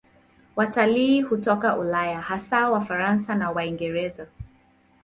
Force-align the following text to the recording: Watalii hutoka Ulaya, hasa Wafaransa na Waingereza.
Watalii 0.55 1.21
hutoka 1.21 1.75
Ulaya, 1.77 2.21
hasa 2.21 2.69
Wafaransa 2.69 3.35
na 3.35 3.51
Waingereza. 3.51 4.27